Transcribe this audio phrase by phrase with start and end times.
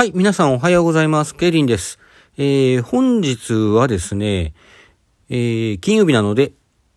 [0.00, 1.34] はい、皆さんおはようございます。
[1.34, 1.98] ケリンです。
[2.38, 4.54] えー、本日はですね、
[5.28, 6.52] えー、金曜日なので、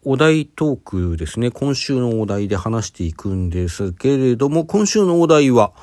[0.05, 0.79] お題トー
[1.11, 1.51] クですね。
[1.51, 5.73] 今週のお題で話していくんですけれども、今週のお題は、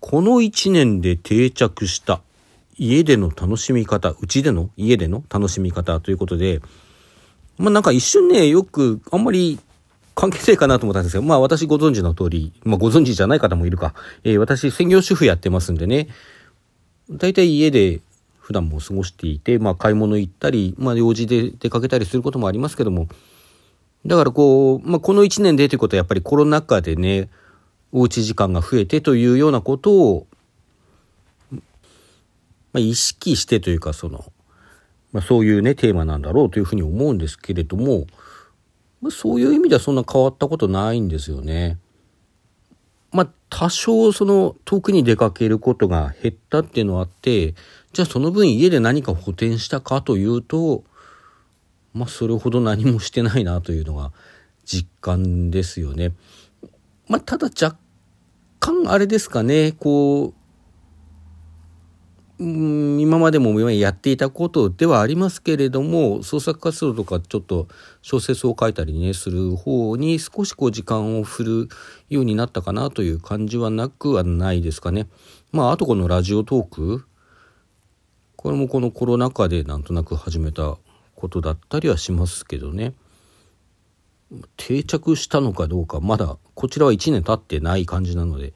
[0.00, 2.20] この1年で定着した
[2.76, 6.60] 家での楽しみ方、うちでの家での楽しみ方ということで、
[7.58, 9.60] まあなんか一瞬ね、よくあんまり
[10.16, 13.94] 関係性かなと思ったんですけど、まあ私ご存知の通り、まあご存知じゃない方もいるか、
[14.24, 16.08] えー、私専業主婦やってますんでね、
[17.10, 18.00] 大体家で
[18.38, 23.08] 普段も過ごしていて、まあ買い物行ったり、まあ用事で出かけたりすることもありますけども、
[24.06, 27.28] だからこう、まあこの1年でということはやっぱりコロナ禍でね、
[27.92, 30.26] おうち時間が増えてというようなことを、
[31.52, 31.58] ま
[32.74, 34.24] あ意識してというかその、
[35.12, 38.06] まあそういうね、テーマなんだろうというふうに思うんですけれども、
[39.00, 41.78] まあそういう意味ではそんな変わったことないんですよね。
[43.50, 47.54] 多少その遠くに出かけることが減ったっていうのはあって、
[47.92, 50.84] じゃあその分家で何か補填したかというと、
[51.92, 54.12] まあ、それほど何もしてないなというのが
[54.64, 56.12] 実感ですよね。
[57.08, 57.76] まあ、ただ若
[58.60, 60.34] 干あれですかね、こう、
[62.42, 67.68] 今までもやっていたことではありますけれども創作活動とかちょっと
[68.00, 71.68] 小説を書いたりねする方に少しこう時間を振る
[72.08, 75.06] ようになったかなという感じはなくはないですかね。
[75.52, 77.04] まああとこのラジオトーク
[78.36, 80.78] これもこのコロナ禍でなんとなく始めた
[81.14, 82.94] ことだったりはしますけどね
[84.56, 88.54] 定着したのかどうかまだこちらは1年経ってない感じなので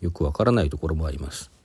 [0.00, 1.57] よくわからないところもあります。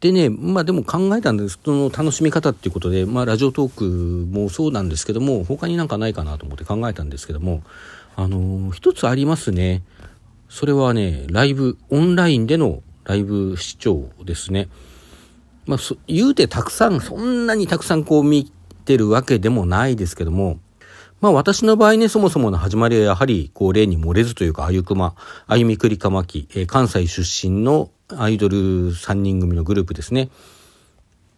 [0.00, 1.58] でね、まあでも考えたんです。
[1.64, 3.84] その楽しみ方っていうことで、まあラジオトーク
[4.30, 7.62] もそうなんですけども、他になんかないかなと思って考えたんですけども、
[8.14, 9.82] あのー、一つありますね。
[10.48, 14.68] それはね、ライブ、オンラインでのライブ視聴ですね。
[15.66, 18.52] まあ、言うてたくさん、そんなにたくさんこう見
[18.84, 20.60] てるわけでもないですけども、
[21.20, 25.14] まあ私の場合ね、そもそもの始まりはやはり、こう例に漏れずというか、あゆくま、
[25.46, 30.30] あゆみくりかまき、えー、関西出身のアイドル3人組のグループですね。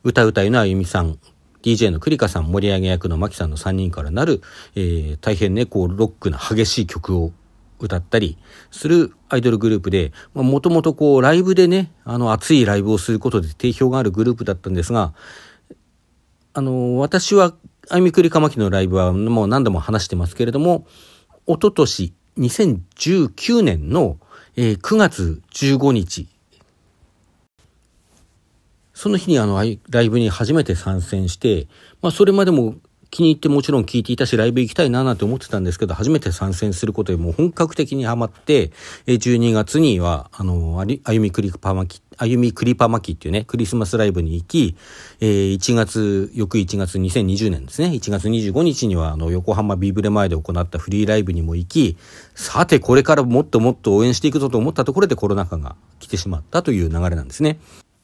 [0.04, 1.18] 歌うたいのあゆみさん、
[1.62, 4.42] DJ のクリカさん、盛り上げ役のマキさんの3人からなる、
[4.74, 7.32] えー、大変ね、こう、ロックな激しい曲を
[7.80, 8.36] 歌ったり
[8.70, 15.14] するアイドルグループで、もともとこう、ライブでね、あの、熱いライブをすることで定評があるグループだったんですが、
[16.52, 17.54] あの、私は、
[17.88, 20.86] あゆみくりかまきのライブはもう何度も話してますけれども、
[21.46, 24.18] おととし、2019年の、
[24.54, 26.28] えー、9月15日、
[28.98, 31.68] その日にあの、ライブに初めて参戦して、
[32.02, 32.74] まあそれまでも
[33.10, 38.72] 気に入ってもちろん聞いていたし、ライブ行きたいななんて思ってたんですけど、初めて参戦することでもう本格的にハマって、
[39.06, 44.76] 12月には、あの、あゆみクリパ巻き、あゆみクリパ巻きっていうね、クリスマスライブに行き、
[45.20, 51.96] えー、1月、翌1月2020年ですね、1月25日には、あの、横浜ビーブレ前で行ったフリーライブにも行き、
[52.34, 57.60] さて、これからもっともっと応援していくぞと思ったところでコロナ禍が来てしまったという流れなんですね。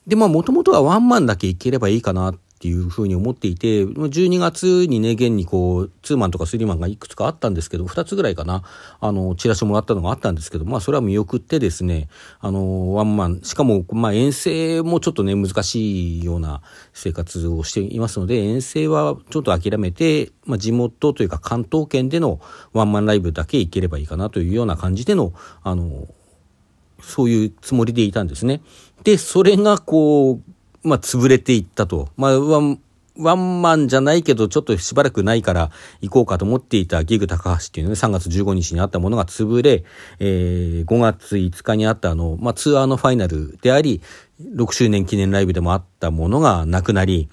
[0.07, 8.63] で、まあ、もともとはワンマンだけいければいいかなっていうふうに思っていて、12月にね、現にこう、ツーマンとかスリーマンがいくつかあったんですけど、2つぐらいかな、
[9.01, 12.07] あの、チラシもらったのがあったんですけど、まあ、それは見送ってですね、
[12.39, 16.61] あの、ワンマン、しかも、まあ、遠征もちょっとね、難しいような
[16.93, 22.39] 生活をしていますので、遠征はちょっと諦めて、まあ、地元というか関東圏での
[22.73, 25.33] ワンマンライブだけ行ければいいかなというような感じでの、
[25.63, 26.07] あの、
[27.01, 28.61] そういうつもりでいたんですね。
[29.03, 32.09] で、それがこう、まあ、潰れていったと。
[32.17, 32.79] まあ、ワン、
[33.17, 39.83] ワンマンじゃないけど、ちょっとしばらくないから行こうかと思っていたギグ高橋っていうね、3月15日にあったものが潰れ、
[40.19, 44.01] えー、5月5日にあったあの、まあ、ツアーのファイナルであり、
[44.41, 47.29] 6周年記念ライブでもあったものがなくなり、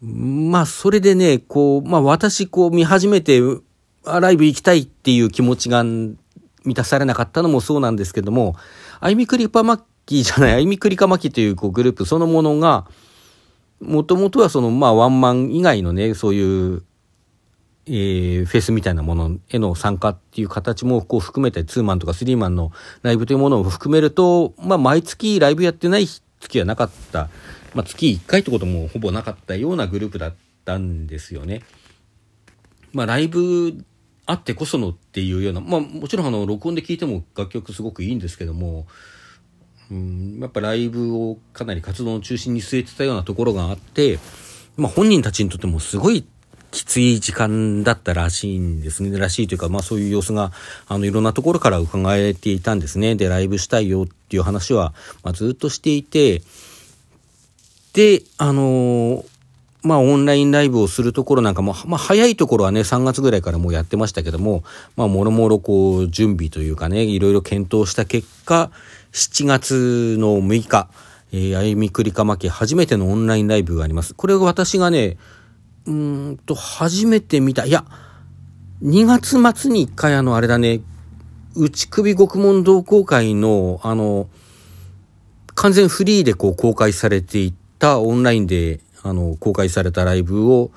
[0.00, 3.40] まあ、それでね、こう、まあ、私、こう、見始めて、
[4.04, 5.84] ライブ行きたいっていう気持ちが
[6.68, 8.54] 満たされなかったのもそうなんですけども、
[9.00, 12.86] アイミクリパマッキーじゃない、アイミクリカマキというこうグループそのものが、
[13.80, 16.82] もともとはその、まあ、ワンマン以外のね、そういう、
[17.86, 22.70] えー、フェスみたいなものへの参加っていう形もこう含めて、ツーマンとかスリーマンの
[23.02, 26.06] ライブというものを含めると、まあ、毎月ライブやってない
[26.40, 27.30] 月はなかった、
[27.74, 30.34] まあ、月1回ってこともほぼなかったようなグループだっ
[30.64, 31.62] たんですよね。
[32.92, 33.84] まあ、ライブ
[34.28, 38.86] あってこそのっていうような、まあもちろんあの録音で聴いても楽曲すごくいいんですけども、
[39.90, 44.18] うん、やっぱライブをかなり活動の中心に据えてたようなところがあって、
[44.76, 46.26] まあ本人たちにとってもすごい
[46.70, 49.18] きつい時間だったらしいんですね。
[49.18, 50.52] らしいというか、まあそういう様子が、
[50.88, 53.14] あの、いろんなところから伺えていたんですね。
[53.14, 54.92] で、ライブしたいよっていう話は、
[55.24, 56.42] まあ、ずっとしていて、
[57.94, 59.24] で、あのー、
[59.82, 64.64] まあ、オンラインライブをするところなんかも、まあ、早いところはね、3月ぐらいからもうやってましたけども、
[64.96, 68.70] まあ、もろもろこう、準備というかね、いろいろ検討した結果、
[69.12, 70.88] 7月の6日、
[71.32, 74.14] えー、あゆみくりかまき初めてのオンラインライブがあります。
[74.14, 75.16] これが私がね、
[75.86, 77.84] うんと、初めて見た、いや、
[78.82, 80.80] 2月末に1回あの、あれだね、
[81.54, 84.28] 内首獄門同好会の、あの、
[85.54, 90.70] 完全フリーでこう公開されていったオンラインで、あの、公開されたライブを、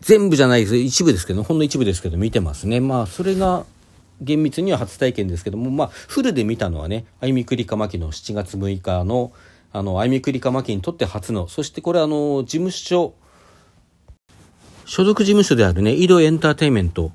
[0.00, 0.76] 全部じゃないです。
[0.76, 2.80] 一部ですけど、ほんの一部ですけど見てますね。
[2.80, 3.64] まあ、それが、
[4.20, 9.32] 厳密には初体験ですけども、まあ、フルで見たのはね、あいみくりかまきの7月6日の、
[9.72, 13.14] あの、あいみくりかまきにとって初の、そしてこれあの、事務所、
[14.84, 17.12] 所属事務所であるね、井戸エンターテインメント、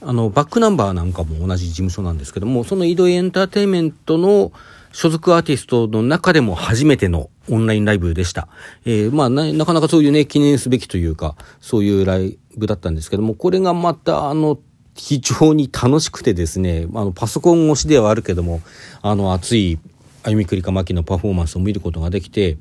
[0.00, 4.52] あの、バックナンバーなんかも同じ事務所なんですけども、その井戸エンターテインメントの
[4.92, 8.48] 所属アーティストの中でも初めてのオンラインライブでした。
[8.84, 14.58] えー、まあな、なかなかそういうね、記念すべきというか、そういうライブだったんですけども、これがまた、あの、
[14.94, 18.60] 非常に楽しくてですね、あの、パソコン越しではあるけども、
[19.00, 19.78] あの、熱い、
[20.22, 22.58] あゆみくりかまきのパフォーマンスを見ることができて、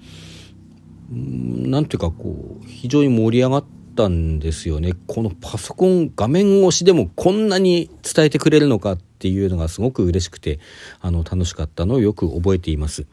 [1.11, 4.93] なんていうかこう、非常に盛り上がったんですよね。
[5.07, 10.59] このパソコン画面越しでもこんなに伝えてくれるのかていうのがすごく嬉しくて、
[10.99, 13.05] あの、楽しかったのをよく覚えています。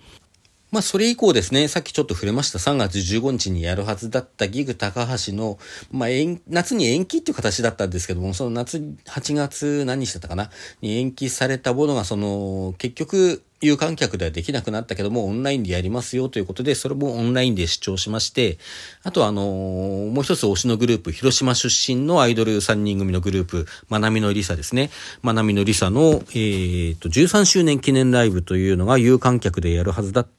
[0.71, 2.59] まあ、それ以降ですね、さっきちょっと触れました。
[2.59, 5.59] 3月15日にやるはずだったギグ高橋の、
[5.91, 6.09] まあ、
[6.47, 8.77] 夏に延期っていう形だったんですけども、その夏、
[9.07, 10.51] 8月何日だったかな？
[10.83, 18.59] に延期されたものが、その、結局、有観客ではできなくなったけども、オンラインでやりますよということで、それもオンラインで視聴しまして、
[19.03, 24.91] あとあのー、もう一つ推しのグループ、広島出身のアイドル3人組のグループ、まなみのりさですね。
[25.23, 30.38] まなみのりさの、えー、と、13周年記念ライブというのが有観客でやるはずだった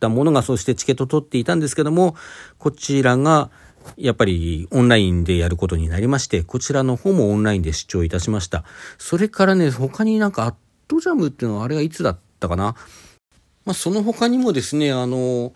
[0.00, 2.16] たものが、そしてチケット取っていたんですけども、
[2.58, 3.50] こちらが、
[3.96, 8.64] やっぱりオンラインでやることになりまして、こちらの方もオンラインで視聴いたしました。
[8.98, 10.54] それからね、他になんかアッ
[10.88, 12.74] トジャムっていうのはあれはいつだったかな。
[13.64, 15.52] まあ、その他にもですね、あの、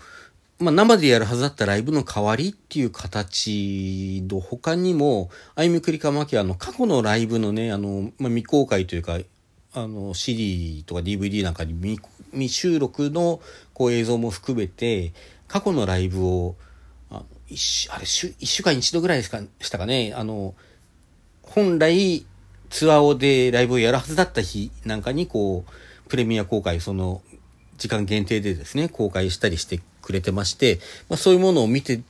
[0.59, 9.19] まあ、生でやるはずだったライブの代わりっていう形の他にも、あゆみくりかまきはあの過去のライブのね、あの、まあ、未公開というか、
[9.73, 12.01] あの CD とか DVD なんかに未
[12.33, 13.41] 未収録の
[13.73, 15.13] こう映像も含めて
[15.49, 16.57] 過去のライブを
[17.11, 20.55] あ一あれ週1週間に1度ぐらいですかしたかねあの
[21.43, 22.25] 本来
[22.69, 25.71] ツアーでライブをやるはずだった日なんかにこう
[26.11, 27.23] プレミア公開、その、
[27.79, 32.03] 時間限定でですね、公開したりしてくれてまして、まあそういうものを見て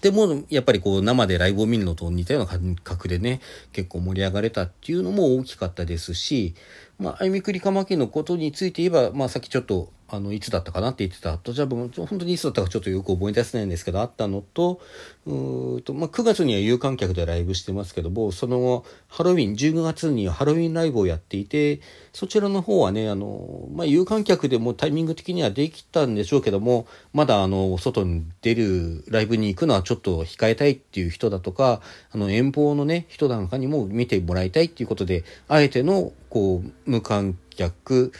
[0.00, 3.40] でも、やっぱりこう生でライブを見るのと似たような感覚でね、
[3.72, 6.54] 結構盛り上がれたっていうのも大きかったですし、
[6.98, 14.80] まあ、あゆみくりかまきのことについて言えば、まあさっきちょっとあの、いつだったかなって言ってた、と、じゃあ、本当にいつだったかちょっとよく覚え出せないんですけど、あったのと、
[15.26, 21.80] うと、まあ、9月には有観客でライブしてますけども、その後、ハロウィン、10月にはハロウィンライブをやっていて、
[22.14, 31.82] そちらの方はね、あの、まあ、有観客でもタイミング的にはできたんでしょうけども、まだあの、外に出るライブに行くのはちょっと控えたいっていう人だとか、
[32.12, 38.12] あの、遠方のね、人なんかにも見てもらいたいっていうことで、あえての、こう、無観客、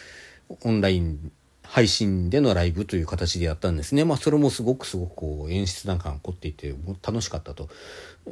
[0.62, 1.32] オンライン
[1.70, 4.04] 配信でのライブという形でやったんですね。
[4.04, 6.74] まあそれもすごくすごくこう演出なんかが起こっていて
[7.06, 7.68] 楽しかったと。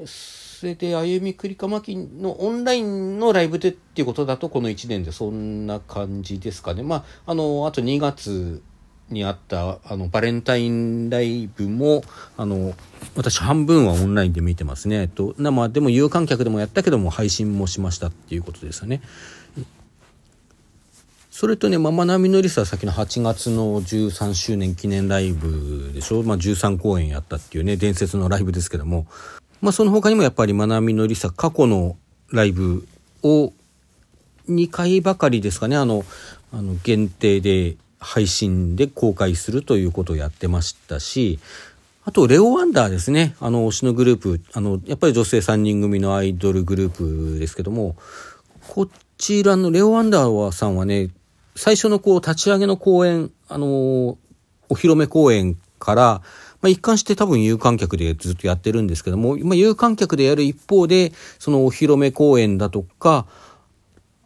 [0.07, 6.83] それで歩みくりかまきのオンラインのライブでっていうことだとこの1年でそんな感じですかね。
[6.83, 8.63] まああの、あと2月
[9.11, 12.03] にあったあのバレンタインライブも
[12.37, 12.75] あの
[13.15, 15.03] 私半分はオンラインで見てますね。
[15.03, 19.03] えっと、生でも有観客でもやったけども配信もしましたっていうことですよね。
[21.39, 26.23] それとね、ままなみのりさは先の8月の13周年記念ライブでしょ？
[26.23, 29.07] まあ13公演やったっていうね、伝説のライブですけども、
[29.61, 31.99] まあその他にもやっぱりまなみのりさ過去の
[32.33, 32.89] ライブ
[33.23, 33.53] を
[34.49, 36.07] 2回ばかりですかね、あの、
[36.55, 41.39] あの限定で配信で公開するということをやってましたし、
[42.07, 43.37] あと、レオワンダーですね。
[43.41, 47.95] あの、推しのグループ、あの、やっぱり女性3人組のアイドルグループですけども、
[48.69, 48.89] こ
[49.19, 51.11] ちらのレオワンダーさんはね、
[51.57, 56.23] 最初のこう、立ち上げの公演、あのー、お披露目公演から、
[56.61, 63.27] まあ、一貫して多分有観客でずっとやってるんですけども、まあ、有観客でやる一方で、そのお披露目公演だとか、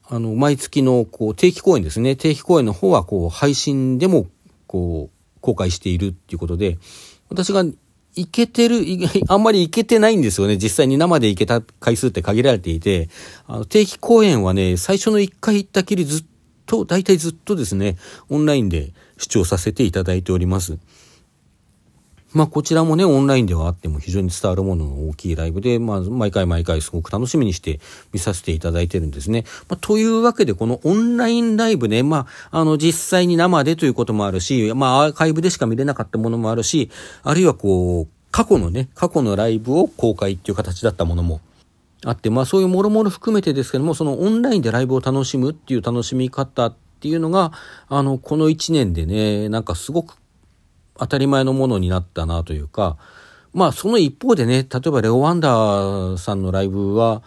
[0.08, 2.16] あの、毎月のこう定期公演ですね。
[2.16, 4.26] 定期公演の方はこう配信でも
[4.66, 6.78] こう公開しているっていうことで、
[7.28, 7.64] 私が
[8.16, 8.84] いけてる、
[9.28, 10.56] あんまりいけてないんですよね。
[10.56, 13.08] 実際に生で行けた回数って限られていて、
[13.46, 16.24] あの定期公演はね、最初の1回行ったきりずっ
[16.70, 17.96] と、大体ずっとですね、
[18.28, 20.78] オンラインで視聴させていただいております。
[22.32, 27.80] まあこちらもね、オンラインではあっても非常に伝わるものの大きいライブで、まあ毎回毎回すごく楽しみにして
[28.12, 29.46] 見させていただいてるんですね。
[29.68, 36.88] まあ、というわけでこのオンラインライブね、まああの実際に生でということもあるし、まあアーカイブでしか見れなかったものもあるし、
[37.24, 41.40] あるいはこう、過去のね、過去のライブを公開っていう形だったものも
[42.06, 47.52] あって、まあそういうもろもろ含めてですけども、そのオンラインでライブを楽しむっていう楽しみ方っていうのが、
[47.88, 50.16] あの、この1年でね、なんかすごく
[50.96, 52.96] 当たり前のものになったなというか、
[53.52, 57.22] まあその一方でね、例えばレオ・ワンダーさんのライブは、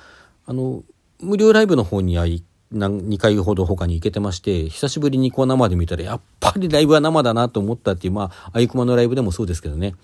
[0.45, 0.83] あの、
[1.19, 9.95] 無料ライブの方には2回ほど他に行けてまして、久しぶりにこう生で見たら、やっぱりライブは生だなと思ったっていう、まあ、あゆくまのライブでもそうですけどね。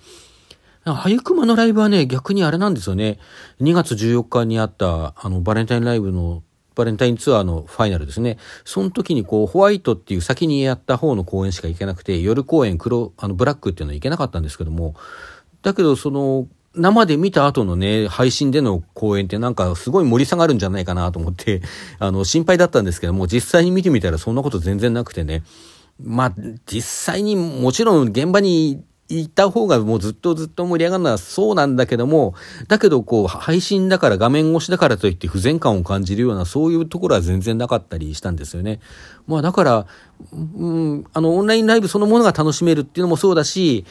[0.93, 3.19] あゆくまのライブはね、逆にあれなんですよね。
[3.62, 6.43] 2月14日にあった、あの、バレンタインライブの
[6.75, 8.38] バレンタインツアーのファイナルですね。
[8.63, 14.96] その時にこう、ホワイトっていう先にやった方の公演しか行けなくて、夜公演黒、あの、ブラックっていうのは行けなかったんですけども、
[15.62, 21.62] だけどその、生で見た後のね、配信での公演ってなんかすごい盛り下がるんじゃないかなと思って、
[22.00, 25.43] あの、心配だったんですけども、実際に見てみたらそんなこと全然なくてね。
[26.01, 26.34] まあ、
[26.65, 32.35] 実際にもちろん現場にいた方がもうずっとずっと盛り上がるのはそうなんだけども、
[32.67, 38.79] だけどこう配信だから画面越しだからといって不全感を感じるようなそういうところは全然なかったりしたんですよね。
[39.27, 39.87] まあだから、
[40.31, 43.85] うん、あのオンラインライブそのものが楽しめるっていうのもそうだし、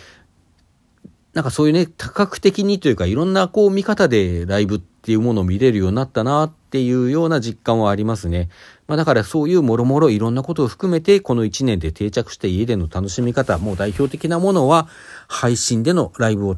[1.35, 8.49] なんかそういうね、多角的にというかいろんなこう見方でライブっっていうものを見れるようになったなっていうような実感はありますね。
[8.87, 14.89] まあだからそういうもろもろいろんなことを含めてこの1年で定着した家での楽しみ方、もう代表的なものは
[15.29, 16.57] 配信でのライブを、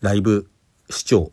[0.00, 0.48] ライブ
[0.90, 1.32] 視聴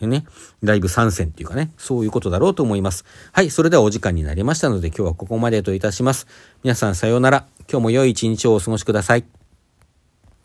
[0.00, 0.26] でね、
[0.62, 3.04] ライブ参戦っていうかね、そういうことだろうと思います。
[3.32, 6.26] はい、それではお時間になりましたので今日はここまでといたします。
[6.62, 7.46] 皆さんさようなら。
[7.68, 9.35] 今日も良い一日をお過ごしください。